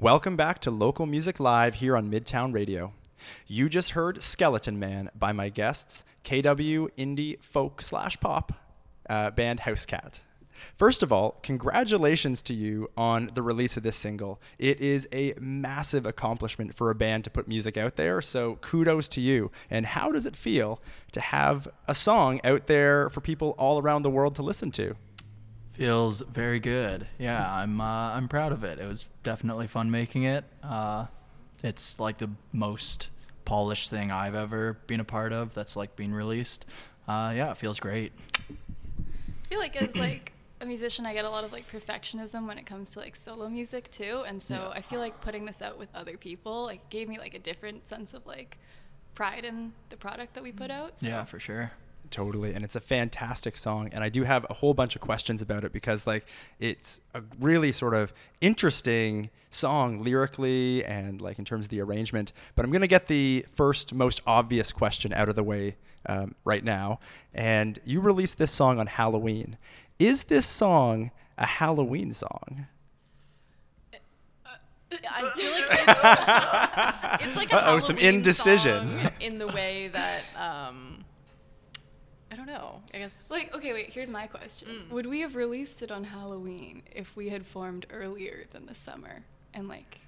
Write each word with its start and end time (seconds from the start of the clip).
Welcome 0.00 0.34
back 0.34 0.60
to 0.60 0.70
Local 0.70 1.04
Music 1.04 1.38
Live 1.38 1.74
here 1.74 1.94
on 1.94 2.10
Midtown 2.10 2.54
Radio. 2.54 2.94
You 3.46 3.68
just 3.68 3.90
heard 3.90 4.22
Skeleton 4.22 4.78
Man 4.78 5.10
by 5.14 5.32
my 5.32 5.50
guests, 5.50 6.04
KW 6.24 6.88
Indie 6.96 7.38
Folk 7.44 7.82
slash 7.82 8.18
Pop 8.18 8.50
uh, 9.10 9.30
band 9.32 9.60
Housecat. 9.60 10.20
First 10.78 11.02
of 11.02 11.12
all, 11.12 11.32
congratulations 11.42 12.40
to 12.42 12.54
you 12.54 12.88
on 12.96 13.28
the 13.34 13.42
release 13.42 13.76
of 13.76 13.82
this 13.82 13.94
single. 13.96 14.40
It 14.58 14.80
is 14.80 15.06
a 15.12 15.34
massive 15.38 16.06
accomplishment 16.06 16.74
for 16.74 16.88
a 16.88 16.94
band 16.94 17.24
to 17.24 17.30
put 17.30 17.46
music 17.46 17.76
out 17.76 17.96
there, 17.96 18.22
so 18.22 18.56
kudos 18.62 19.06
to 19.08 19.20
you. 19.20 19.50
And 19.68 19.84
how 19.84 20.12
does 20.12 20.24
it 20.24 20.34
feel 20.34 20.80
to 21.12 21.20
have 21.20 21.68
a 21.86 21.94
song 21.94 22.40
out 22.42 22.68
there 22.68 23.10
for 23.10 23.20
people 23.20 23.50
all 23.58 23.78
around 23.78 24.00
the 24.00 24.10
world 24.10 24.34
to 24.36 24.42
listen 24.42 24.70
to? 24.72 24.96
Feels 25.80 26.20
very 26.20 26.60
good. 26.60 27.06
Yeah, 27.18 27.50
I'm 27.50 27.80
uh, 27.80 27.84
I'm 28.10 28.28
proud 28.28 28.52
of 28.52 28.64
it. 28.64 28.78
It 28.78 28.84
was 28.86 29.06
definitely 29.22 29.66
fun 29.66 29.90
making 29.90 30.24
it. 30.24 30.44
Uh, 30.62 31.06
it's 31.62 31.98
like 31.98 32.18
the 32.18 32.28
most 32.52 33.08
polished 33.46 33.88
thing 33.88 34.10
I've 34.10 34.34
ever 34.34 34.74
been 34.86 35.00
a 35.00 35.04
part 35.04 35.32
of. 35.32 35.54
That's 35.54 35.76
like 35.76 35.96
being 35.96 36.12
released. 36.12 36.66
Uh, 37.08 37.32
yeah, 37.34 37.50
it 37.50 37.56
feels 37.56 37.80
great. 37.80 38.12
I 38.50 39.48
feel 39.48 39.58
like 39.58 39.74
as 39.80 39.96
like 39.96 40.34
a 40.60 40.66
musician, 40.66 41.06
I 41.06 41.14
get 41.14 41.24
a 41.24 41.30
lot 41.30 41.44
of 41.44 41.52
like 41.54 41.64
perfectionism 41.72 42.46
when 42.46 42.58
it 42.58 42.66
comes 42.66 42.90
to 42.90 42.98
like 42.98 43.16
solo 43.16 43.48
music 43.48 43.90
too, 43.90 44.22
and 44.26 44.42
so 44.42 44.56
Yeah. 44.56 44.68
I 44.74 44.82
feel 44.82 44.98
like 45.00 45.22
putting 45.22 45.46
this 45.46 45.62
out 45.62 45.78
with 45.78 45.88
other 45.94 46.18
people 46.18 46.64
like 46.64 46.90
gave 46.90 47.08
me 47.08 47.18
like 47.18 47.32
a 47.32 47.38
different 47.38 47.88
sense 47.88 48.12
of 48.12 48.26
like 48.26 48.58
pride 49.14 49.46
in 49.46 49.72
the 49.88 49.96
product 49.96 50.34
that 50.34 50.42
we 50.42 50.52
put 50.52 50.70
out. 50.70 50.98
So. 50.98 51.06
Yeah, 51.06 51.24
for 51.24 51.40
sure. 51.40 51.72
Totally, 52.10 52.54
and 52.54 52.64
it's 52.64 52.74
a 52.74 52.80
fantastic 52.80 53.56
song, 53.56 53.88
and 53.92 54.02
I 54.02 54.08
do 54.08 54.24
have 54.24 54.44
a 54.50 54.54
whole 54.54 54.74
bunch 54.74 54.96
of 54.96 55.00
questions 55.00 55.40
about 55.40 55.62
it 55.62 55.72
because 55.72 56.08
like 56.08 56.26
it's 56.58 57.00
a 57.14 57.22
really 57.38 57.70
sort 57.70 57.94
of 57.94 58.12
interesting 58.40 59.30
song 59.48 60.02
lyrically 60.02 60.84
and 60.84 61.20
like 61.20 61.38
in 61.38 61.44
terms 61.44 61.66
of 61.66 61.70
the 61.70 61.80
arrangement. 61.80 62.32
But 62.56 62.64
I'm 62.64 62.72
gonna 62.72 62.88
get 62.88 63.06
the 63.06 63.46
first 63.54 63.94
most 63.94 64.22
obvious 64.26 64.72
question 64.72 65.12
out 65.12 65.28
of 65.28 65.36
the 65.36 65.44
way 65.44 65.76
um, 66.06 66.34
right 66.44 66.64
now. 66.64 66.98
And 67.32 67.78
you 67.84 68.00
released 68.00 68.38
this 68.38 68.50
song 68.50 68.80
on 68.80 68.88
Halloween. 68.88 69.56
Is 69.98 70.24
this 70.24 70.46
song 70.46 71.12
a 71.38 71.46
Halloween 71.46 72.12
song? 72.12 72.66
I 74.92 75.30
feel 75.36 75.52
like 75.52 77.20
it's, 77.20 77.28
it's 77.28 77.36
like 77.36 77.52
a 77.52 77.68
Uh-oh, 77.68 77.78
some 77.78 77.96
indecision. 77.98 79.00
song 79.00 79.12
in 79.20 79.38
the 79.38 79.46
way 79.46 79.88
that 79.92 80.22
um, 80.36 81.04
I 82.30 82.36
don't 82.36 82.46
know. 82.46 82.80
I 82.94 82.98
guess 82.98 83.30
Like, 83.30 83.54
okay, 83.54 83.72
wait, 83.72 83.90
here's 83.90 84.10
my 84.10 84.26
question. 84.26 84.68
Mm. 84.68 84.90
Would 84.90 85.06
we 85.06 85.20
have 85.20 85.34
released 85.34 85.82
it 85.82 85.90
on 85.90 86.04
Halloween 86.04 86.82
if 86.94 87.16
we 87.16 87.28
had 87.28 87.44
formed 87.44 87.86
earlier 87.92 88.44
than 88.52 88.66
the 88.66 88.74
summer? 88.74 89.22
And 89.52 89.68
like, 89.68 89.98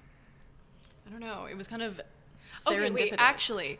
I 1.05 1.11
don't 1.11 1.19
know. 1.19 1.47
It 1.49 1.57
was 1.57 1.67
kind 1.67 1.81
of 1.81 1.99
okay, 2.67 2.77
serendipitous. 2.77 2.93
wait, 2.93 3.13
actually, 3.17 3.79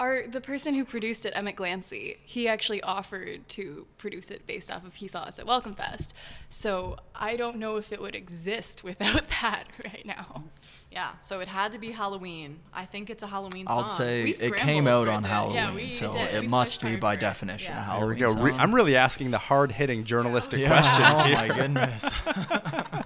our 0.00 0.26
the 0.26 0.40
person 0.40 0.74
who 0.74 0.84
produced 0.84 1.24
it, 1.24 1.32
Emmett 1.36 1.56
Glancy, 1.56 2.16
he 2.24 2.48
actually 2.48 2.82
offered 2.82 3.48
to 3.50 3.86
produce 3.96 4.30
it 4.30 4.46
based 4.46 4.70
off 4.72 4.84
of 4.84 4.94
he 4.94 5.06
saw 5.08 5.20
us 5.20 5.38
at 5.38 5.46
Welcome 5.46 5.74
Fest. 5.74 6.12
So 6.50 6.96
I 7.14 7.36
don't 7.36 7.56
know 7.56 7.76
if 7.76 7.92
it 7.92 8.00
would 8.00 8.14
exist 8.16 8.82
without 8.84 9.22
that 9.40 9.64
right 9.84 10.04
now. 10.04 10.44
yeah. 10.90 11.12
So 11.20 11.38
it 11.40 11.48
had 11.48 11.70
to 11.72 11.78
be 11.78 11.92
Halloween. 11.92 12.58
I 12.72 12.86
think 12.86 13.08
it's 13.08 13.22
a 13.22 13.26
Halloween 13.28 13.66
song. 13.68 13.84
I'll 13.84 13.88
say 13.88 14.24
We 14.24 14.30
it 14.34 14.56
came 14.56 14.86
out 14.88 15.06
on 15.08 15.24
it. 15.24 15.28
Halloween, 15.28 15.54
Yeah, 15.56 15.74
we 15.74 15.90
so 15.90 16.12
did. 16.12 16.34
it 16.34 16.40
We 16.42 16.48
must 16.48 16.80
be 16.82 16.96
by 16.96 17.14
definition 17.16 17.72
Yeah. 17.72 17.96
a 17.96 18.00
There 18.06 18.14
There 18.16 18.26
Halloween 18.28 18.34
we 18.36 18.40
go. 18.40 18.42
Re- 18.46 18.50
song. 18.52 18.60
I'm 18.60 18.74
really 18.74 18.96
asking 18.96 19.30
the 19.30 19.38
hard-hitting 19.38 20.04
journalistic 20.04 20.60
yeah. 20.60 20.68
questions 20.68 21.08
Oh 21.20 21.24
here. 21.24 21.36
my 21.36 21.48
goodness. 21.48 22.04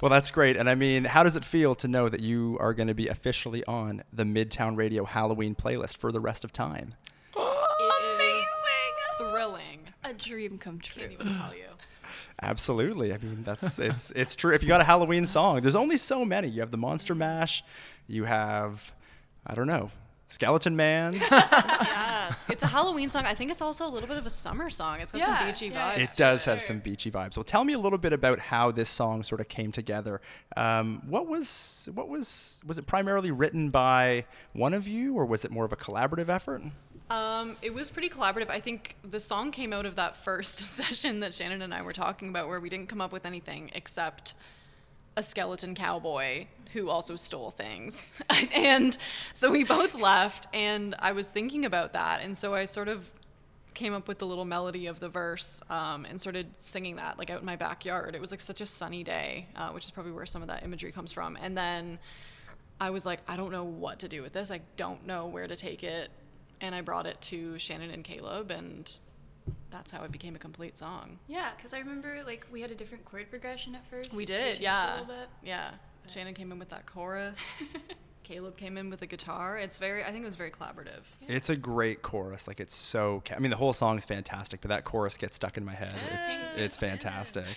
well, 0.00 0.10
that's 0.10 0.30
great. 0.30 0.56
And 0.56 0.68
I 0.68 0.74
mean, 0.74 1.04
how 1.04 1.22
does 1.22 1.36
it 1.36 1.44
feel 1.44 1.74
to 1.76 1.88
know 1.88 2.08
that 2.08 2.20
you 2.20 2.56
are 2.60 2.74
going 2.74 2.88
to 2.88 2.94
be 2.94 3.08
officially 3.08 3.64
on 3.64 4.02
the 4.12 4.24
Midtown 4.24 4.76
Radio 4.76 5.04
Halloween 5.04 5.54
playlist 5.54 5.96
for 5.96 6.12
the 6.12 6.20
rest 6.20 6.44
of 6.44 6.52
time? 6.52 6.94
It 7.36 8.20
is 8.20 8.46
thrilling. 9.18 9.80
A 10.04 10.12
dream 10.12 10.58
come 10.58 10.78
true. 10.78 11.02
Can't 11.02 11.12
even 11.12 11.34
tell 11.34 11.54
you. 11.54 11.64
Absolutely. 12.42 13.12
I 13.12 13.18
mean, 13.18 13.42
that's 13.44 13.78
it's 13.78 14.10
it's 14.14 14.36
true. 14.36 14.54
If 14.54 14.62
you 14.62 14.68
got 14.68 14.80
a 14.80 14.84
Halloween 14.84 15.26
song, 15.26 15.60
there's 15.62 15.76
only 15.76 15.96
so 15.96 16.24
many. 16.24 16.48
You 16.48 16.60
have 16.60 16.70
the 16.70 16.76
Monster 16.76 17.14
mm-hmm. 17.14 17.20
Mash, 17.20 17.64
you 18.06 18.24
have 18.24 18.92
I 19.46 19.54
don't 19.54 19.66
know, 19.66 19.90
Skeleton 20.28 20.76
Man. 20.76 21.14
yes, 22.28 22.46
it's 22.48 22.62
a 22.62 22.66
Halloween 22.66 23.08
song. 23.08 23.24
I 23.24 23.34
think 23.34 23.50
it's 23.50 23.60
also 23.62 23.86
a 23.86 23.88
little 23.90 24.08
bit 24.08 24.18
of 24.18 24.26
a 24.26 24.30
summer 24.30 24.70
song. 24.70 25.00
It's 25.00 25.12
got 25.12 25.18
Yeah, 25.18 25.38
some 25.38 25.46
beachy 25.48 25.66
yeah, 25.68 25.94
vibes. 25.94 25.98
it 25.98 26.16
does 26.16 26.44
have 26.44 26.62
some 26.62 26.78
beachy 26.80 27.10
vibes. 27.10 27.36
Well, 27.36 27.44
tell 27.44 27.64
me 27.64 27.72
a 27.72 27.78
little 27.78 27.98
bit 27.98 28.12
about 28.12 28.38
how 28.38 28.70
this 28.70 28.88
song 28.88 29.22
sort 29.22 29.40
of 29.40 29.48
came 29.48 29.72
together. 29.72 30.20
Um, 30.56 31.02
what 31.08 31.26
was 31.26 31.88
what 31.94 32.08
was 32.08 32.60
was 32.66 32.78
it 32.78 32.86
primarily 32.86 33.30
written 33.30 33.70
by 33.70 34.24
one 34.52 34.74
of 34.74 34.86
you, 34.86 35.14
or 35.14 35.24
was 35.24 35.44
it 35.44 35.50
more 35.50 35.64
of 35.64 35.72
a 35.72 35.76
collaborative 35.76 36.28
effort? 36.28 36.62
Um, 37.08 37.56
it 37.62 37.72
was 37.72 37.88
pretty 37.88 38.08
collaborative. 38.08 38.50
I 38.50 38.58
think 38.58 38.96
the 39.08 39.20
song 39.20 39.52
came 39.52 39.72
out 39.72 39.86
of 39.86 39.94
that 39.96 40.16
first 40.16 40.58
session 40.76 41.20
that 41.20 41.34
Shannon 41.34 41.62
and 41.62 41.72
I 41.72 41.82
were 41.82 41.92
talking 41.92 42.28
about, 42.28 42.48
where 42.48 42.58
we 42.60 42.68
didn't 42.68 42.88
come 42.88 43.00
up 43.00 43.12
with 43.12 43.24
anything 43.24 43.70
except 43.74 44.34
a 45.16 45.22
skeleton 45.22 45.74
cowboy 45.74 46.46
who 46.72 46.90
also 46.90 47.16
stole 47.16 47.50
things. 47.50 48.12
and 48.54 48.96
so 49.32 49.50
we 49.50 49.64
both 49.64 49.94
left, 49.94 50.46
and 50.52 50.94
I 50.98 51.12
was 51.12 51.28
thinking 51.28 51.64
about 51.64 51.92
that, 51.94 52.20
and 52.22 52.36
so 52.36 52.54
I 52.54 52.64
sort 52.66 52.88
of 52.88 53.10
came 53.76 53.92
up 53.92 54.08
with 54.08 54.18
the 54.18 54.26
little 54.26 54.46
melody 54.46 54.86
of 54.86 54.98
the 55.00 55.08
verse 55.08 55.60
um, 55.68 56.06
and 56.06 56.18
started 56.18 56.46
singing 56.56 56.96
that 56.96 57.18
like 57.18 57.28
out 57.28 57.40
in 57.40 57.46
my 57.46 57.56
backyard. 57.56 58.14
It 58.14 58.20
was 58.20 58.30
like 58.30 58.40
such 58.40 58.62
a 58.62 58.66
sunny 58.66 59.04
day, 59.04 59.46
uh, 59.54 59.70
which 59.70 59.84
is 59.84 59.90
probably 59.90 60.12
where 60.12 60.26
some 60.26 60.40
of 60.40 60.48
that 60.48 60.64
imagery 60.64 60.90
comes 60.90 61.12
from. 61.12 61.36
And 61.40 61.56
then 61.56 61.98
I 62.80 62.88
was 62.88 63.04
like, 63.04 63.20
I 63.28 63.36
don't 63.36 63.52
know 63.52 63.64
what 63.64 63.98
to 64.00 64.08
do 64.08 64.22
with 64.22 64.32
this. 64.32 64.50
I 64.50 64.60
don't 64.76 65.06
know 65.06 65.26
where 65.26 65.46
to 65.46 65.54
take 65.54 65.84
it. 65.84 66.10
And 66.62 66.74
I 66.74 66.80
brought 66.80 67.06
it 67.06 67.20
to 67.22 67.58
Shannon 67.58 67.90
and 67.90 68.02
Caleb, 68.02 68.50
and 68.50 68.90
that's 69.70 69.90
how 69.90 70.02
it 70.04 70.12
became 70.12 70.34
a 70.34 70.38
complete 70.38 70.78
song. 70.78 71.18
Yeah, 71.28 71.50
because 71.56 71.72
I 71.72 71.78
remember 71.78 72.22
like 72.24 72.46
we 72.52 72.60
had 72.60 72.70
a 72.70 72.74
different 72.74 73.04
chord 73.04 73.30
progression 73.30 73.74
at 73.74 73.86
first. 73.88 74.10
We 74.12 74.18
We 74.18 74.24
did, 74.26 74.44
changed 74.44 74.60
yeah. 74.62 74.90
A 74.90 75.00
little 75.00 75.06
bit. 75.14 75.28
Yeah. 75.44 75.72
Shannon 76.08 76.34
came 76.34 76.52
in 76.52 76.58
with 76.58 76.68
that 76.70 76.86
chorus. 76.86 77.36
Caleb 78.22 78.56
came 78.56 78.76
in 78.76 78.90
with 78.90 78.98
the 79.00 79.06
guitar. 79.06 79.56
It's 79.56 79.78
very, 79.78 80.02
I 80.02 80.06
think 80.10 80.22
it 80.22 80.26
was 80.26 80.34
very 80.34 80.50
collaborative. 80.50 81.02
It's 81.28 81.48
a 81.48 81.54
great 81.56 82.02
chorus. 82.02 82.48
Like 82.48 82.58
it's 82.60 82.74
so. 82.74 83.22
Ca- 83.24 83.36
I 83.36 83.38
mean, 83.38 83.50
the 83.50 83.56
whole 83.56 83.72
song 83.72 83.96
is 83.96 84.04
fantastic, 84.04 84.60
but 84.60 84.68
that 84.68 84.84
chorus 84.84 85.16
gets 85.16 85.36
stuck 85.36 85.56
in 85.56 85.64
my 85.64 85.74
head. 85.74 85.94
It's 86.14 86.28
Yes. 86.28 86.46
it's 86.56 86.76
fantastic. 86.76 87.56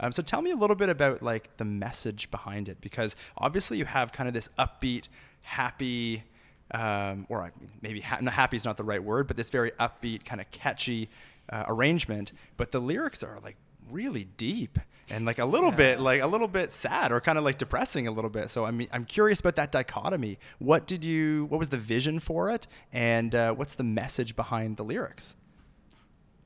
Um, 0.00 0.10
so 0.12 0.22
tell 0.22 0.40
me 0.42 0.50
a 0.50 0.56
little 0.56 0.74
bit 0.76 0.88
about 0.88 1.22
like 1.22 1.56
the 1.58 1.64
message 1.64 2.30
behind 2.30 2.68
it, 2.68 2.80
because 2.80 3.14
obviously 3.36 3.76
you 3.78 3.84
have 3.84 4.10
kind 4.12 4.26
of 4.28 4.34
this 4.34 4.48
upbeat, 4.58 5.08
happy, 5.42 6.24
um, 6.72 7.26
or 7.28 7.42
I 7.42 7.50
maybe 7.82 8.00
ha- 8.00 8.20
happy 8.30 8.56
is 8.56 8.64
not 8.64 8.76
the 8.76 8.84
right 8.84 9.02
word, 9.02 9.26
but 9.26 9.36
this 9.36 9.50
very 9.50 9.70
upbeat, 9.72 10.24
kind 10.24 10.40
of 10.40 10.50
catchy 10.50 11.08
uh, 11.48 11.64
arrangement. 11.66 12.32
But 12.56 12.72
the 12.72 12.80
lyrics 12.80 13.22
are 13.22 13.38
like 13.42 13.56
really 13.90 14.24
deep 14.36 14.78
and 15.08 15.24
like 15.24 15.38
a 15.38 15.44
little 15.44 15.72
bit 15.72 15.98
like 16.00 16.22
a 16.22 16.26
little 16.26 16.46
bit 16.46 16.70
sad 16.70 17.10
or 17.10 17.20
kind 17.20 17.36
of 17.36 17.44
like 17.44 17.58
depressing 17.58 18.06
a 18.06 18.10
little 18.10 18.30
bit 18.30 18.48
so 18.48 18.64
i 18.64 18.70
mean 18.70 18.86
i'm 18.92 19.04
curious 19.04 19.40
about 19.40 19.56
that 19.56 19.72
dichotomy 19.72 20.38
what 20.60 20.86
did 20.86 21.04
you 21.04 21.46
what 21.46 21.58
was 21.58 21.70
the 21.70 21.76
vision 21.76 22.20
for 22.20 22.50
it 22.50 22.68
and 22.92 23.34
uh, 23.34 23.52
what's 23.52 23.74
the 23.74 23.82
message 23.82 24.36
behind 24.36 24.76
the 24.76 24.84
lyrics 24.84 25.34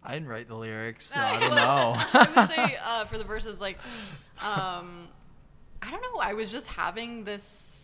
I 0.04 0.12
didn't 0.12 0.28
write 0.28 0.48
the 0.48 0.54
lyrics, 0.54 1.06
so 1.06 1.14
I 1.18 1.40
don't 1.40 1.54
know. 1.54 1.94
I 1.96 2.32
would 2.36 2.50
say 2.50 2.76
uh, 2.84 3.06
for 3.06 3.16
the 3.16 3.24
verses, 3.24 3.58
like, 3.58 3.78
um, 4.42 5.08
I 5.80 5.90
don't 5.90 6.02
know. 6.02 6.20
I 6.20 6.34
was 6.34 6.50
just 6.50 6.66
having 6.66 7.24
this 7.24 7.83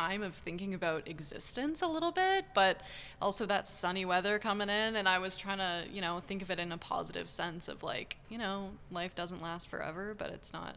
time 0.00 0.22
of 0.22 0.34
thinking 0.34 0.72
about 0.74 1.08
existence 1.08 1.82
a 1.82 1.86
little 1.86 2.12
bit, 2.12 2.44
but 2.54 2.80
also 3.20 3.44
that 3.46 3.68
sunny 3.68 4.04
weather 4.04 4.38
coming 4.38 4.68
in, 4.68 4.96
and 4.96 5.08
I 5.08 5.18
was 5.18 5.36
trying 5.36 5.58
to, 5.58 5.84
you 5.92 6.00
know, 6.00 6.22
think 6.26 6.42
of 6.42 6.50
it 6.50 6.58
in 6.58 6.72
a 6.72 6.78
positive 6.78 7.28
sense 7.28 7.68
of 7.68 7.82
like, 7.82 8.16
you 8.28 8.38
know, 8.38 8.70
life 8.90 9.14
doesn't 9.14 9.42
last 9.42 9.68
forever, 9.68 10.14
but 10.16 10.30
it's 10.30 10.52
not, 10.52 10.76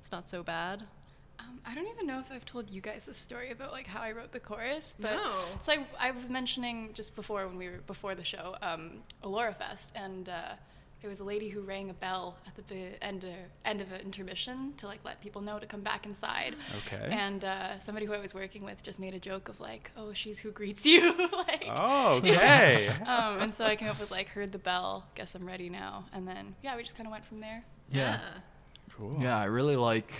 it's 0.00 0.10
not 0.12 0.30
so 0.30 0.42
bad. 0.42 0.84
Um, 1.40 1.60
I 1.66 1.74
don't 1.74 1.86
even 1.88 2.06
know 2.06 2.18
if 2.18 2.32
I've 2.32 2.44
told 2.44 2.68
you 2.70 2.80
guys 2.80 3.04
the 3.06 3.14
story 3.14 3.50
about 3.50 3.70
like 3.70 3.86
how 3.86 4.00
I 4.02 4.12
wrote 4.12 4.32
the 4.32 4.40
chorus, 4.40 4.94
but 4.98 5.14
No. 5.14 5.44
so 5.60 5.72
I, 5.72 5.86
I 6.08 6.10
was 6.10 6.28
mentioning 6.30 6.90
just 6.94 7.14
before 7.14 7.46
when 7.46 7.56
we 7.58 7.68
were 7.68 7.78
before 7.86 8.14
the 8.14 8.24
show, 8.24 8.56
um, 8.62 9.02
Alora 9.22 9.54
Fest, 9.54 9.92
and 9.94 10.28
uh, 10.28 10.54
there 11.00 11.08
was 11.08 11.20
a 11.20 11.24
lady 11.24 11.48
who 11.48 11.60
rang 11.60 11.90
a 11.90 11.94
bell 11.94 12.36
at 12.56 12.66
the 12.68 13.02
end 13.02 13.24
of, 13.24 13.30
end 13.64 13.80
of 13.80 13.92
an 13.92 14.00
intermission 14.00 14.74
to 14.78 14.86
like 14.86 14.98
let 15.04 15.20
people 15.20 15.40
know 15.40 15.58
to 15.58 15.66
come 15.66 15.80
back 15.80 16.06
inside. 16.06 16.56
Okay. 16.86 17.08
And 17.10 17.44
uh, 17.44 17.78
somebody 17.78 18.06
who 18.06 18.12
I 18.12 18.18
was 18.18 18.34
working 18.34 18.64
with 18.64 18.82
just 18.82 18.98
made 18.98 19.14
a 19.14 19.20
joke 19.20 19.48
of 19.48 19.60
like, 19.60 19.92
"Oh, 19.96 20.12
she's 20.12 20.38
who 20.38 20.50
greets 20.50 20.84
you." 20.84 21.16
like, 21.32 21.66
oh 21.68 22.16
okay 22.16 22.88
um, 23.06 23.40
and 23.40 23.54
so 23.54 23.64
I 23.64 23.76
came 23.76 23.88
up 23.88 24.00
with 24.00 24.10
like, 24.10 24.28
"Heard 24.28 24.52
the 24.52 24.58
bell, 24.58 25.04
guess 25.14 25.34
I'm 25.34 25.46
ready 25.46 25.68
now," 25.68 26.04
and 26.12 26.26
then 26.26 26.54
yeah, 26.62 26.76
we 26.76 26.82
just 26.82 26.96
kind 26.96 27.06
of 27.06 27.12
went 27.12 27.24
from 27.24 27.40
there. 27.40 27.64
Yeah. 27.90 28.20
cool 28.96 29.16
Yeah, 29.20 29.38
I 29.38 29.44
really 29.44 29.76
like, 29.76 30.12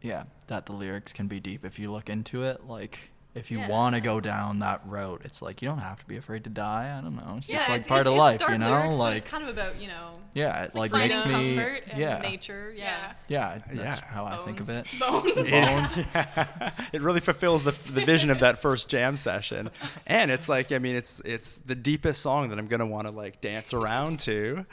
yeah, 0.00 0.24
that 0.48 0.66
the 0.66 0.72
lyrics 0.72 1.12
can 1.12 1.28
be 1.28 1.40
deep 1.40 1.64
if 1.64 1.78
you 1.78 1.92
look 1.92 2.10
into 2.10 2.42
it. 2.42 2.66
Like, 2.66 2.98
if 3.34 3.50
you 3.50 3.58
Yeah. 3.58 3.68
want 3.68 3.94
to 3.94 4.00
go 4.00 4.20
down 4.20 4.58
that 4.58 4.80
road, 4.84 5.22
it's 5.24 5.40
like 5.40 5.62
you 5.62 5.68
don't 5.68 5.78
have 5.78 5.98
to 6.00 6.06
be 6.06 6.16
afraid 6.16 6.44
to 6.44 6.50
die. 6.50 6.94
I 6.96 7.00
don't 7.00 7.16
know. 7.16 7.34
It's 7.38 7.46
just 7.46 7.68
like 7.68 7.80
it's 7.80 7.88
part 7.88 8.00
just- 8.00 8.06
of 8.08 8.12
it's 8.14 8.18
life, 8.18 8.38
dark 8.40 8.52
you 8.52 8.58
know. 8.58 8.70
lyrics, 8.70 8.96
like 8.96 9.16
it's 9.18 9.26
kind 9.30 9.42
of 9.44 9.48
about 9.50 9.80
you 9.80 9.88
know 9.88 10.18
yeah, 10.34 10.62
it 10.64 10.74
like 10.74 10.92
like, 10.92 11.08
makes 11.10 11.24
me 11.26 11.56
comfort 11.56 11.82
and 11.90 11.98
yeah 12.00 12.18
nature. 12.20 12.72
Yeah. 12.76 13.12
yeah. 13.28 13.48
Uh, 13.48 13.58
that's 13.72 13.98
Yeah. 13.98 14.04
how 14.06 14.24
I 14.26 14.36
think 14.44 14.60
of 14.60 14.68
it. 14.70 14.86
Bones. 14.98 15.96
It- 15.96 16.06
yeah. 16.14 16.70
it 16.92 17.00
really 17.02 17.20
fulfills 17.20 17.64
the, 17.64 17.72
the 17.90 18.04
vision 18.04 18.30
of 18.30 18.40
that 18.40 18.60
first 18.60 18.88
jam 18.88 19.16
session 19.16 19.70
and 20.06 20.30
it's 20.30 20.48
like 20.48 20.72
i 20.72 20.78
mean 20.78 20.96
it's 20.96 21.20
it's 21.24 21.58
the 21.58 21.74
deepest 21.74 22.20
song 22.22 22.48
that 22.50 22.58
i'm 22.58 22.66
going 22.66 22.80
to 22.80 22.86
want 22.86 23.06
to 23.06 23.12
like 23.12 23.40
dance 23.40 23.72
around 23.74 24.18
to 24.20 24.64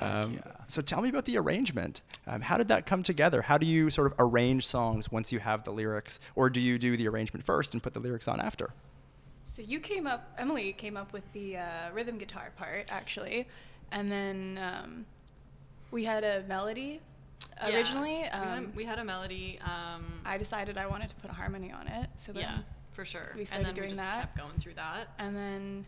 um, 0.00 0.34
yeah. 0.34 0.40
so 0.66 0.80
tell 0.82 1.00
me 1.02 1.08
about 1.08 1.24
the 1.24 1.36
arrangement 1.36 2.00
um, 2.26 2.40
how 2.40 2.56
did 2.56 2.68
that 2.68 2.86
come 2.86 3.02
together 3.02 3.42
how 3.42 3.56
do 3.58 3.66
you 3.66 3.90
sort 3.90 4.06
of 4.06 4.14
arrange 4.18 4.66
songs 4.66 5.10
once 5.12 5.30
you 5.32 5.38
have 5.38 5.64
the 5.64 5.70
lyrics 5.70 6.18
or 6.34 6.48
do 6.50 6.60
you 6.60 6.78
do 6.78 6.96
the 6.96 7.06
arrangement 7.08 7.44
first 7.44 7.72
and 7.74 7.82
put 7.82 7.92
the 7.94 8.00
lyrics 8.00 8.26
on 8.28 8.40
after 8.40 8.72
So 9.44 9.62
you 9.62 9.78
came 9.78 10.06
up, 10.06 10.32
Emily 10.38 10.72
came 10.72 10.96
up 10.96 11.12
with 11.12 11.24
the 11.32 11.58
uh, 11.58 11.92
rhythm 11.92 12.16
guitar 12.18 12.50
part 12.56 12.86
actually, 12.90 13.46
and 13.92 14.10
then 14.10 14.58
um, 14.58 15.06
we 15.90 16.02
had 16.04 16.24
a 16.24 16.42
melody 16.48 17.00
Yeah. 17.60 17.76
originally. 17.76 18.18
we, 18.20 18.24
had, 18.24 18.58
Um, 18.58 18.72
we 18.74 18.84
had 18.84 18.98
a 18.98 19.04
melody. 19.04 19.58
Um, 19.62 20.02
I 20.24 20.38
decided 20.38 20.78
I 20.78 20.86
wanted 20.86 21.10
to 21.10 21.14
put 21.16 21.30
a 21.30 21.34
harmony 21.34 21.70
on 21.72 21.86
it. 21.88 22.08
So 22.16 22.32
then, 22.32 22.42
yeah, 22.42 22.58
for 22.92 23.04
sure. 23.04 23.30
we 23.34 23.40
and 23.40 23.48
started 23.48 23.66
then 23.66 23.74
doing 23.74 23.88
we 23.90 23.94
just 23.96 24.02
that. 24.06 24.20
kept 24.22 24.38
going 24.38 24.58
through 24.58 24.74
that. 24.74 25.08
and 25.18 25.36
then 25.36 25.86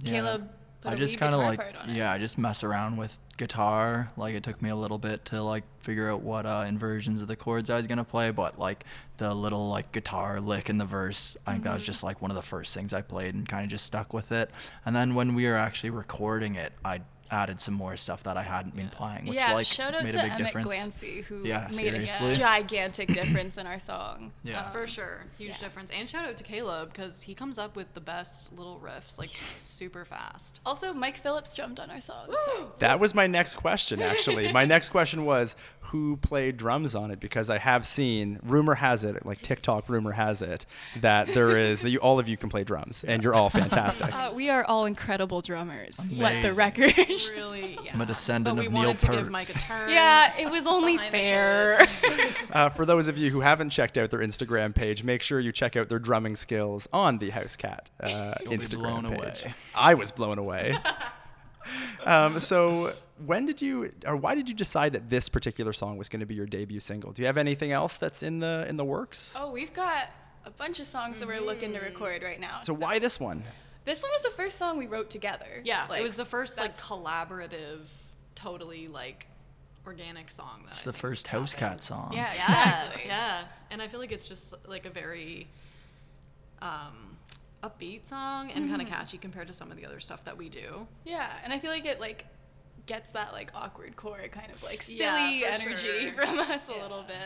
Yeah. 0.00 0.10
Caleb 0.12 0.42
put 0.48 0.57
I 0.84 0.94
just 0.94 1.18
kind 1.18 1.34
of 1.34 1.40
like 1.40 1.58
part 1.60 1.76
on 1.76 1.90
it. 1.90 1.96
yeah, 1.96 2.12
I 2.12 2.18
just 2.18 2.38
mess 2.38 2.62
around 2.62 2.96
with 2.96 3.18
guitar. 3.36 4.10
Like 4.16 4.34
it 4.34 4.42
took 4.42 4.60
me 4.62 4.70
a 4.70 4.76
little 4.76 4.98
bit 4.98 5.24
to 5.26 5.42
like 5.42 5.64
figure 5.80 6.10
out 6.10 6.22
what 6.22 6.46
uh, 6.46 6.64
inversions 6.66 7.20
of 7.22 7.28
the 7.28 7.36
chords 7.36 7.68
I 7.70 7.76
was 7.76 7.86
gonna 7.86 8.04
play, 8.04 8.30
but 8.30 8.58
like 8.58 8.84
the 9.18 9.34
little 9.34 9.68
like 9.68 9.90
guitar 9.92 10.40
lick 10.40 10.70
in 10.70 10.78
the 10.78 10.84
verse, 10.84 11.36
I 11.46 11.52
think 11.52 11.64
that 11.64 11.74
was 11.74 11.82
Mhm. 11.82 11.86
just 11.86 12.02
like 12.02 12.22
one 12.22 12.30
of 12.30 12.36
the 12.36 12.42
first 12.42 12.74
things 12.74 12.92
I 12.94 13.02
played 13.02 13.34
and 13.34 13.48
kind 13.48 13.64
of 13.64 13.70
just 13.70 13.86
stuck 13.86 14.12
with 14.12 14.30
it. 14.32 14.50
And 14.86 14.94
then 14.94 15.14
when 15.14 15.34
we 15.34 15.46
were 15.46 15.56
actually 15.56 15.90
recording 15.90 16.54
it, 16.54 16.72
I 16.84 17.00
added 17.30 17.60
some 17.60 17.74
more 17.74 17.96
stuff 17.96 18.22
that 18.24 18.36
I 18.36 18.42
hadn't 18.42 18.74
been 18.76 18.88
playing, 18.88 19.26
which 19.26 19.36
yeah, 19.36 19.52
like 19.54 19.66
shout 19.66 19.94
out 19.94 20.04
made 20.04 20.12
to 20.12 20.18
a 20.18 20.22
big 20.22 20.32
Emmett 20.32 20.46
difference. 20.46 20.68
Glancy 20.68 21.24
who 21.24 21.44
Yeah, 21.44 21.68
made 21.70 21.76
seriously. 21.76 22.30
a 22.32 22.34
gigantic 22.34 23.08
difference 23.14 23.56
in 23.56 23.66
our 23.66 23.78
song. 23.78 24.32
Yeah. 24.42 24.66
Um, 24.66 24.72
For 24.72 24.86
sure, 24.86 25.24
huge 25.36 25.50
yeah. 25.50 25.58
difference. 25.58 25.90
And 25.90 26.08
shout 26.08 26.24
out 26.26 26.36
to 26.36 26.44
Caleb 26.44 26.92
because 26.92 27.22
he 27.22 27.34
comes 27.34 27.58
up 27.58 27.76
with 27.76 27.92
the 27.94 28.00
best 28.00 28.52
little 28.56 28.80
riffs, 28.80 29.18
like 29.18 29.30
super 29.50 30.04
fast. 30.04 30.60
Also, 30.64 30.92
Mike 30.92 31.16
Phillips 31.18 31.54
drummed 31.54 31.80
on 31.80 31.90
our 31.90 32.00
song. 32.00 32.34
So. 32.46 32.72
That 32.78 33.00
was 33.00 33.14
my 33.14 33.26
next 33.26 33.56
question, 33.56 34.00
actually. 34.02 34.52
my 34.52 34.64
next 34.66 34.88
question 34.90 35.24
was 35.24 35.56
who 35.80 36.16
played 36.18 36.56
drums 36.56 36.94
on 36.94 37.10
it? 37.10 37.20
Because 37.20 37.48
I 37.50 37.58
have 37.58 37.86
seen, 37.86 38.40
rumor 38.42 38.74
has 38.74 39.04
it, 39.04 39.24
like 39.24 39.40
TikTok 39.40 39.88
rumor 39.88 40.12
has 40.12 40.42
it, 40.42 40.66
that 41.00 41.28
there 41.28 41.56
is, 41.56 41.80
that 41.80 41.90
you, 41.90 41.98
all 41.98 42.18
of 42.18 42.28
you 42.28 42.36
can 42.36 42.50
play 42.50 42.64
drums 42.64 43.04
and 43.04 43.22
you're 43.22 43.34
all 43.34 43.48
fantastic. 43.60 44.14
Uh, 44.14 44.32
we 44.34 44.50
are 44.50 44.64
all 44.64 44.84
incredible 44.84 45.40
drummers. 45.40 46.10
Let 46.12 46.42
the 46.42 46.48
Amazing. 46.48 46.54
Record. 47.28 47.34
Really, 47.38 47.78
yeah. 47.84 47.92
I'm 47.94 48.00
a 48.00 48.06
descendant 48.06 48.56
but 48.56 48.60
we 48.60 48.66
of 48.66 48.72
Neil 48.72 48.82
wanted 48.84 48.98
to 49.00 49.06
Peart. 49.06 49.18
give 49.18 49.30
Mike 49.30 49.50
a 49.50 49.58
turn. 49.58 49.88
yeah, 49.90 50.36
it 50.38 50.50
was 50.50 50.66
only 50.66 50.96
fair. 50.98 51.86
Uh, 52.50 52.70
for 52.70 52.86
those 52.86 53.08
of 53.08 53.18
you 53.18 53.30
who 53.30 53.40
haven't 53.40 53.68
checked 53.68 53.98
out 53.98 54.10
their 54.10 54.20
Instagram 54.20 54.74
page, 54.74 55.04
make 55.04 55.22
sure 55.22 55.38
you 55.38 55.52
check 55.52 55.76
out 55.76 55.90
their 55.90 55.98
drumming 55.98 56.34
skills 56.34 56.88
on 56.94 57.18
the 57.18 57.28
House 57.28 57.56
Cat 57.56 57.90
uh, 58.02 58.34
You'll 58.40 58.50
be 58.52 58.56
Instagram 58.56 58.78
blown 58.78 59.04
page. 59.10 59.42
away. 59.42 59.54
I 59.74 59.92
was 59.92 60.10
blown 60.10 60.38
away. 60.38 60.74
um, 62.06 62.40
so, 62.40 62.92
when 63.26 63.44
did 63.44 63.60
you, 63.60 63.92
or 64.06 64.16
why 64.16 64.34
did 64.34 64.48
you 64.48 64.54
decide 64.54 64.94
that 64.94 65.10
this 65.10 65.28
particular 65.28 65.74
song 65.74 65.98
was 65.98 66.08
going 66.08 66.20
to 66.20 66.26
be 66.26 66.34
your 66.34 66.46
debut 66.46 66.80
single? 66.80 67.12
Do 67.12 67.20
you 67.22 67.26
have 67.26 67.36
anything 67.36 67.70
else 67.70 67.98
that's 67.98 68.22
in 68.22 68.38
the 68.38 68.64
in 68.68 68.76
the 68.78 68.84
works? 68.84 69.34
oh, 69.36 69.50
we've 69.52 69.74
got 69.74 70.08
a 70.46 70.50
bunch 70.50 70.80
of 70.80 70.86
songs 70.86 71.18
that 71.18 71.28
we're 71.28 71.40
looking 71.40 71.74
to 71.74 71.80
record 71.80 72.22
right 72.22 72.40
now. 72.40 72.60
So 72.62 72.72
why 72.72 72.98
this 72.98 73.20
one? 73.20 73.44
This 73.88 74.02
one 74.02 74.12
was 74.12 74.22
the 74.22 74.30
first 74.36 74.58
song 74.58 74.76
we 74.76 74.86
wrote 74.86 75.08
together. 75.08 75.62
Yeah, 75.64 75.86
Like, 75.88 76.00
it 76.00 76.02
was 76.02 76.14
the 76.14 76.26
first 76.26 76.58
like 76.58 76.76
collaborative, 76.76 77.80
totally 78.34 78.86
like 78.86 79.26
organic 79.86 80.30
song. 80.30 80.60
That 80.66 80.72
It's 80.74 80.82
I 80.82 80.90
the 80.90 80.92
first 80.92 81.26
House. 81.28 81.54
Cat 81.54 81.82
song. 81.82 82.10
Yeah, 82.12 82.30
Yeah, 82.34 82.42
exactly. 82.84 83.02
yeah. 83.06 83.44
And 83.70 83.80
I 83.80 83.88
feel 83.88 83.98
like 83.98 84.12
it's 84.12 84.28
just 84.28 84.52
like 84.66 84.84
a 84.84 84.90
very 84.90 85.48
um, 86.60 87.16
upbeat 87.62 88.06
song 88.06 88.50
and 88.50 88.68
kind 88.68 88.82
of 88.82 88.88
catchy 88.88 89.16
compared 89.16 89.48
to 89.48 89.54
some 89.54 89.70
of 89.70 89.78
the 89.78 89.86
other 89.86 90.00
stuff 90.00 90.22
that 90.26 90.36
we 90.36 90.50
do. 90.50 90.86
Yeah, 91.06 91.30
and 91.42 91.50
I 91.50 91.58
feel 91.58 91.70
like 91.70 91.86
it 91.86 91.98
like 91.98 92.26
gets 92.84 93.10
that 93.12 93.32
like 93.32 93.50
awkward 93.54 93.96
core 93.96 94.18
kind 94.30 94.50
of 94.52 94.62
like 94.62 94.82
silly 94.82 95.40
Yeah, 95.40 95.58
energy 95.58 96.10
sure. 96.10 96.12
from 96.26 96.38
us 96.40 96.68
a 96.68 96.72
Yeah. 96.72 96.82
little 96.82 97.04
bit. 97.04 97.16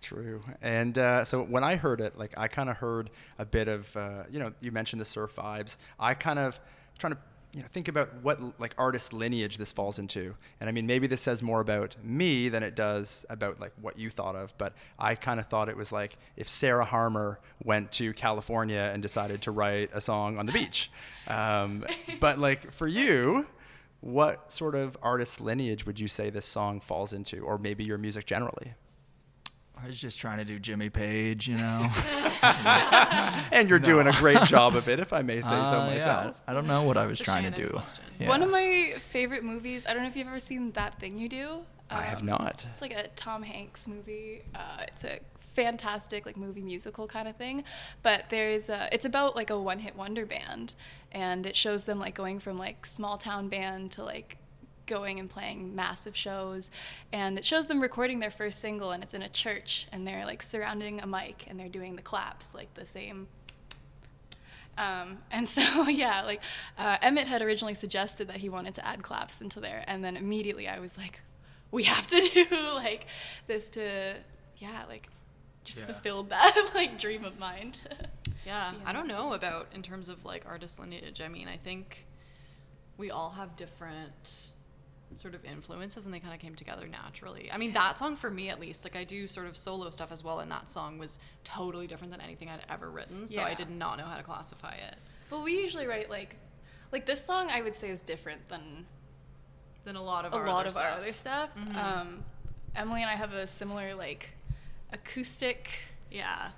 True. 0.00 0.42
And 0.62 0.96
uh, 0.96 1.24
so 1.24 1.42
when 1.42 1.62
I 1.62 1.76
heard 1.76 2.00
it, 2.00 2.18
like 2.18 2.32
I 2.36 2.48
kind 2.48 2.70
of 2.70 2.78
heard 2.78 3.10
a 3.38 3.44
bit 3.44 3.68
of, 3.68 3.94
uh, 3.96 4.24
you 4.30 4.38
know, 4.38 4.52
you 4.60 4.72
mentioned 4.72 5.00
the 5.00 5.04
surf 5.04 5.36
vibes. 5.36 5.76
I 5.98 6.14
kind 6.14 6.38
of 6.38 6.58
trying 6.98 7.12
to, 7.14 7.18
you 7.52 7.62
know, 7.62 7.68
think 7.72 7.88
about 7.88 8.14
what 8.22 8.40
like 8.58 8.74
artist 8.78 9.12
lineage 9.12 9.58
this 9.58 9.72
falls 9.72 9.98
into. 9.98 10.34
And 10.60 10.68
I 10.68 10.72
mean, 10.72 10.86
maybe 10.86 11.06
this 11.06 11.20
says 11.20 11.42
more 11.42 11.60
about 11.60 11.96
me 12.02 12.48
than 12.48 12.62
it 12.62 12.74
does 12.74 13.26
about 13.28 13.60
like 13.60 13.72
what 13.80 13.98
you 13.98 14.08
thought 14.08 14.36
of. 14.36 14.56
But 14.56 14.72
I 14.98 15.14
kind 15.16 15.38
of 15.38 15.46
thought 15.48 15.68
it 15.68 15.76
was 15.76 15.92
like 15.92 16.16
if 16.36 16.48
Sarah 16.48 16.84
Harmer 16.84 17.38
went 17.62 17.92
to 17.92 18.12
California 18.14 18.90
and 18.92 19.02
decided 19.02 19.42
to 19.42 19.50
write 19.50 19.90
a 19.92 20.00
song 20.00 20.38
on 20.38 20.46
the 20.46 20.52
beach. 20.52 20.90
Um, 21.28 21.84
but 22.18 22.38
like 22.38 22.62
for 22.62 22.88
you. 22.88 23.46
What 24.02 24.50
sort 24.50 24.74
of 24.74 24.96
artist 25.02 25.42
lineage 25.42 25.84
would 25.84 26.00
you 26.00 26.08
say 26.08 26.30
this 26.30 26.46
song 26.46 26.80
falls 26.80 27.12
into, 27.12 27.40
or 27.40 27.58
maybe 27.58 27.84
your 27.84 27.98
music 27.98 28.24
generally? 28.24 28.72
I 29.82 29.86
was 29.86 29.98
just 29.98 30.18
trying 30.20 30.38
to 30.38 30.44
do 30.44 30.58
Jimmy 30.58 30.90
Page, 30.90 31.48
you 31.48 31.56
know. 31.56 31.90
and 33.52 33.68
you're 33.68 33.78
doing 33.78 34.06
a 34.06 34.12
great 34.12 34.42
job 34.44 34.76
of 34.76 34.88
it, 34.88 34.98
if 35.00 35.12
I 35.12 35.22
may 35.22 35.40
say 35.40 35.48
so 35.48 35.54
Uh, 35.56 35.86
yeah, 35.86 35.92
myself. 35.94 36.36
I 36.46 36.52
don't 36.52 36.66
know 36.66 36.82
what 36.82 36.96
I 36.96 37.06
was 37.06 37.12
It's 37.20 37.22
a 37.22 37.24
trying 37.24 37.50
to 37.50 37.66
do. 37.66 37.66
question. 37.72 38.04
One 38.28 38.42
of 38.42 38.50
my 38.50 38.94
favorite 39.10 39.42
movies. 39.44 39.86
I 39.88 39.94
don't 39.94 40.02
know 40.02 40.08
if 40.08 40.16
you've 40.16 40.26
ever 40.28 40.40
seen 40.40 40.72
That 40.72 40.98
Thing 41.00 41.16
You 41.16 41.28
Do. 41.28 41.60
I 41.88 42.02
have 42.02 42.20
Um, 42.20 42.26
not. 42.26 42.66
It's 42.72 42.82
like 42.82 42.92
a 42.92 43.08
Tom 43.16 43.42
Hanks 43.42 43.88
movie. 43.88 44.42
Uh, 44.54 44.84
it's 44.86 45.04
a 45.04 45.18
fantastic 45.54 46.24
like 46.26 46.36
movie 46.36 46.60
musical 46.62 47.06
kind 47.08 47.26
of 47.26 47.34
thing, 47.36 47.64
but 48.02 48.24
there's 48.30 48.68
a, 48.68 48.88
it's 48.92 49.04
about 49.04 49.34
like 49.34 49.50
a 49.50 49.58
one-hit 49.60 49.96
wonder 49.96 50.24
band, 50.24 50.74
and 51.10 51.44
it 51.46 51.56
shows 51.56 51.84
them 51.84 51.98
like 51.98 52.14
going 52.14 52.38
from 52.38 52.56
like 52.58 52.86
small 52.86 53.18
town 53.18 53.48
band 53.48 53.90
to 53.92 54.04
like 54.04 54.36
going 54.90 55.18
and 55.18 55.30
playing 55.30 55.74
massive 55.74 56.14
shows, 56.14 56.70
and 57.12 57.38
it 57.38 57.44
shows 57.46 57.64
them 57.66 57.80
recording 57.80 58.18
their 58.20 58.30
first 58.30 58.58
single, 58.60 58.90
and 58.90 59.02
it's 59.02 59.14
in 59.14 59.22
a 59.22 59.28
church, 59.30 59.86
and 59.92 60.06
they're 60.06 60.26
like 60.26 60.42
surrounding 60.42 61.00
a 61.00 61.06
mic, 61.06 61.46
and 61.48 61.58
they're 61.58 61.68
doing 61.80 61.96
the 61.96 62.02
claps 62.02 62.54
like 62.54 62.74
the 62.74 62.84
same 62.86 63.26
um, 64.78 65.18
and 65.30 65.48
so, 65.56 65.88
yeah, 65.88 66.22
like 66.22 66.40
uh, 66.78 66.96
Emmett 67.02 67.26
had 67.26 67.42
originally 67.42 67.74
suggested 67.74 68.28
that 68.28 68.38
he 68.38 68.48
wanted 68.48 68.74
to 68.76 68.86
add 68.86 69.02
claps 69.02 69.40
into 69.40 69.60
there, 69.60 69.84
and 69.86 70.02
then 70.02 70.16
immediately 70.16 70.68
I 70.68 70.78
was 70.78 70.96
like, 70.96 71.20
we 71.70 71.84
have 71.84 72.06
to 72.08 72.20
do 72.50 72.56
like 72.74 73.06
this 73.46 73.68
to, 73.70 74.14
yeah, 74.58 74.84
like 74.88 75.08
just 75.64 75.80
Yeah. 75.80 75.86
fulfilled 75.86 76.30
that 76.30 76.70
like 76.74 76.98
dream 76.98 77.24
of 77.24 77.38
mine. 77.38 77.72
Yeah, 78.46 78.72
Yeah. 78.72 78.72
I 78.86 78.92
don't 78.92 79.06
know 79.06 79.34
about 79.34 79.68
in 79.74 79.82
terms 79.82 80.08
of 80.08 80.24
like 80.24 80.46
artist 80.46 80.78
lineage. 80.80 81.20
I 81.20 81.28
mean, 81.28 81.46
I 81.48 81.56
think 81.58 82.06
we 82.96 83.10
all 83.10 83.30
have 83.30 83.56
different 83.56 84.48
sort 85.16 85.34
of 85.34 85.44
influences 85.44 86.04
and 86.04 86.14
they 86.14 86.20
kind 86.20 86.32
of 86.34 86.40
came 86.40 86.54
together 86.54 86.86
naturally. 86.86 87.50
I 87.52 87.58
mean, 87.58 87.72
that 87.74 87.98
song 87.98 88.16
for 88.16 88.30
me 88.30 88.48
at 88.48 88.60
least, 88.60 88.84
like 88.84 88.96
I 88.96 89.04
do 89.04 89.26
sort 89.26 89.46
of 89.46 89.56
solo 89.56 89.90
stuff 89.90 90.12
as 90.12 90.22
well 90.22 90.40
and 90.40 90.50
that 90.50 90.70
song 90.70 90.98
was 90.98 91.18
totally 91.44 91.86
different 91.86 92.12
than 92.12 92.20
anything 92.20 92.48
I'd 92.48 92.64
ever 92.68 92.90
written, 92.90 93.26
so 93.26 93.42
I 93.42 93.54
did 93.54 93.70
not 93.70 93.98
know 93.98 94.04
how 94.04 94.16
to 94.16 94.22
classify 94.22 94.74
it. 94.74 94.96
but 95.28 95.42
we 95.42 95.60
usually 95.60 95.86
write 95.86 96.10
like, 96.10 96.36
like 96.92 97.06
this 97.06 97.24
song 97.24 97.48
I 97.50 97.60
would 97.62 97.74
say 97.74 97.90
is 97.90 98.00
different 98.00 98.48
than 98.48 98.86
Than 99.84 99.96
a 99.96 100.02
lot 100.02 100.24
of 100.24 100.32
a 100.32 100.36
our 100.36 100.46
lot 100.46 100.60
other 100.60 100.66
of 100.68 100.72
stuff. 100.74 100.82
our 100.84 100.90
other 100.98 101.12
stuff. 101.12 101.50
Mhm. 101.56 101.74
Um, 101.76 102.24
Emily 102.76 103.00
and 103.02 103.10
I 103.10 103.14
have 103.14 103.32
a 103.32 103.46
similar 103.46 103.94
like 103.94 104.30
acoustic, 104.92 105.68
Yeah. 106.10 106.50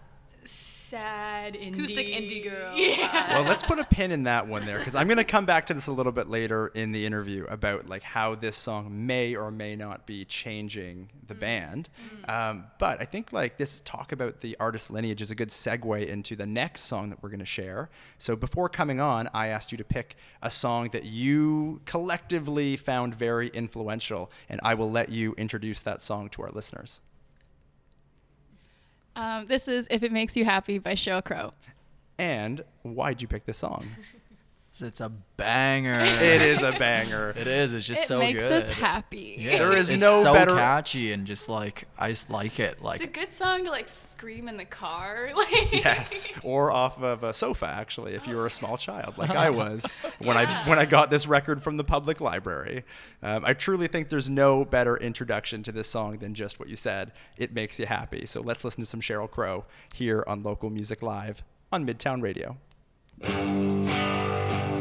Sad 0.49 1.55
indie, 1.55 1.73
Acoustic 1.73 2.07
indie 2.09 2.43
girl 2.43 2.77
Yeah. 2.77 3.39
Well, 3.39 3.49
let's 3.49 3.63
put 3.63 3.79
a 3.79 3.85
pin 3.85 4.11
in 4.11 4.25
that 4.25 4.47
one 4.47 4.67
there 4.67 4.79
because 4.79 4.95
I'm 4.95 5.07
going 5.07 5.17
to 5.17 5.25
come 5.25 5.47
back 5.47 5.67
to 5.69 5.75
this 5.75 5.87
a 5.87 5.93
little 5.93 6.13
bit 6.13 6.29
later 6.29 6.69
in 6.69 6.93
the 6.93 7.07
interview 7.07 7.45
about 7.49 7.89
like 7.89 8.03
how 8.03 8.35
this 8.35 8.57
song 8.57 9.07
may 9.07 9.35
or 9.35 9.51
may 9.51 9.75
not 9.75 10.07
be 10.07 10.25
changing 10.27 11.09
the 11.27 11.35
band. 11.35 11.89
Um, 12.29 12.65
but 12.79 13.01
I 13.01 13.05
think 13.05 13.33
like 13.33 13.57
this 13.57 13.81
talk 13.81 14.13
about 14.13 14.43
the 14.43 14.57
artist 14.61 14.91
lineage 14.91 15.23
is 15.23 15.31
a 15.31 15.35
good 15.35 15.49
segue 15.49 16.07
into 16.07 16.37
the 16.37 16.47
next 16.47 16.83
song 16.83 17.09
that 17.11 17.23
we're 17.23 17.31
going 17.31 17.41
to 17.41 17.47
share. 17.47 17.89
So 18.19 18.37
before 18.37 18.69
coming 18.69 19.01
on, 19.01 19.31
I 19.33 19.49
asked 19.49 19.73
you 19.73 19.79
to 19.79 19.85
pick 19.85 20.17
a 20.43 20.51
song 20.51 20.91
that 20.93 21.05
you 21.05 21.81
collectively 21.87 22.77
found 22.77 23.15
very 23.15 23.49
influential, 23.49 24.31
and 24.49 24.61
I 24.63 24.75
will 24.75 24.91
let 24.91 25.09
you 25.09 25.35
introduce 25.39 25.81
that 25.83 26.03
song 26.03 26.29
to 26.31 26.43
our 26.43 26.51
listeners. 26.51 27.01
Um, 29.17 29.47
this 29.47 29.69
is 29.69 29.87
"If 29.91 30.03
It 30.03 30.13
Makes 30.13 30.37
You 30.37 30.45
Happy" 30.45 30.79
by 30.79 30.93
Sheryl 30.93 31.25
Crow. 31.25 31.53
And 32.19 32.63
why'd 32.83 33.21
you 33.23 33.29
pick 33.29 33.47
this 33.47 33.59
song? 33.59 33.87
It's 34.81 35.01
a 35.03 35.11
banger. 35.37 36.01
It 36.01 36.41
is 36.41 36.63
a 36.63 36.73
banger. 36.73 37.35
It 37.43 37.47
is. 37.47 37.73
It's 37.75 37.85
just 37.87 38.05
it 38.05 38.07
so 38.09 38.19
makes 38.19 38.41
good. 38.41 38.53
us 38.53 38.71
happy. 38.71 39.37
Yeah, 39.39 39.59
There 39.59 39.77
is 39.77 39.91
it's 39.91 40.01
no 40.01 40.23
so 40.23 40.33
better- 40.33 40.55
catchy 40.55 41.13
and 41.13 41.27
just 41.27 41.49
like 41.49 41.87
I 41.99 42.09
just 42.11 42.31
like 42.31 42.59
it. 42.59 42.81
Like 42.83 43.01
It's 43.01 43.09
a 43.09 43.13
good 43.21 43.35
song 43.35 43.65
to 43.65 43.71
like 43.71 43.89
scream 43.89 44.49
in 44.49 44.57
the 44.57 44.65
car. 44.65 45.31
Like 45.37 45.73
yes, 45.73 46.27
or 46.43 46.71
off 46.73 47.01
of 47.03 47.23
a 47.23 47.33
sofa 47.35 47.67
actually, 47.67 48.15
if 48.15 48.27
you 48.27 48.35
were 48.37 48.47
a 48.47 48.51
small 48.51 48.77
child 48.79 49.19
like 49.19 49.31
I 49.31 49.51
was 49.63 49.85
when 50.19 50.37
I 50.37 50.47
when 50.69 50.79
I 50.79 50.85
got 50.87 51.11
this 51.11 51.27
record 51.27 51.63
from 51.63 51.77
the 51.77 51.85
public 51.85 52.21
library. 52.21 52.85
Um, 53.23 53.45
I 53.45 53.53
truly 53.55 53.89
think 53.89 54.09
there's 54.09 54.31
no 54.31 54.65
better 54.65 54.97
introduction 54.97 55.63
to 55.65 55.73
this 55.73 55.89
song 55.89 56.19
than 56.19 56.35
just 56.35 56.59
what 56.59 56.69
you 56.69 56.77
said. 56.77 57.13
It 57.37 57.53
makes 57.53 57.79
you 57.79 57.87
happy. 57.87 58.25
So 58.27 58.41
let's 58.41 58.65
listen 58.65 58.81
to 58.83 58.87
some 58.87 59.01
Sheryl 59.01 59.31
Crow 59.31 59.65
here 59.93 60.25
on 60.27 60.43
Local 60.43 60.71
Music 60.71 61.03
Live 61.03 61.43
on 61.71 61.87
Midtown 61.87 62.23
Radio. 62.23 62.57
Thank 63.21 63.89
you. 63.89 64.72